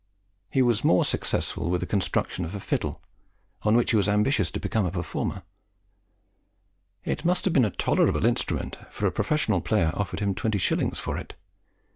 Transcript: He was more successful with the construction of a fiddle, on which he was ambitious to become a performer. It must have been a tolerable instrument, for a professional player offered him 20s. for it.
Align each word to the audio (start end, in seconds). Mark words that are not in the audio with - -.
He 0.49 0.63
was 0.63 0.83
more 0.83 1.05
successful 1.05 1.69
with 1.69 1.81
the 1.81 1.85
construction 1.85 2.43
of 2.43 2.55
a 2.55 2.59
fiddle, 2.59 3.03
on 3.61 3.75
which 3.75 3.91
he 3.91 3.97
was 3.97 4.09
ambitious 4.09 4.49
to 4.49 4.59
become 4.59 4.83
a 4.83 4.89
performer. 4.91 5.43
It 7.05 7.23
must 7.23 7.45
have 7.45 7.53
been 7.53 7.65
a 7.65 7.69
tolerable 7.69 8.25
instrument, 8.25 8.79
for 8.89 9.05
a 9.05 9.11
professional 9.11 9.61
player 9.61 9.91
offered 9.93 10.19
him 10.19 10.33
20s. 10.33 10.97
for 10.97 11.19
it. 11.19 11.35